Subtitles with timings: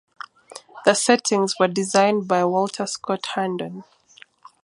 [0.83, 3.83] The settings were designed by Walter Scott Herndon.